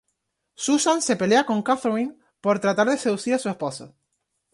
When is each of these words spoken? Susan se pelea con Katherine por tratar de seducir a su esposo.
Susan 0.55 0.99
se 1.03 1.15
pelea 1.15 1.45
con 1.45 1.61
Katherine 1.61 2.17
por 2.41 2.59
tratar 2.59 2.89
de 2.89 2.97
seducir 2.97 3.35
a 3.35 3.37
su 3.37 3.49
esposo. 3.49 3.93